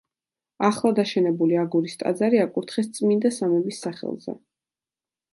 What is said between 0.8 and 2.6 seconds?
აშენებული აგურის ტაძარი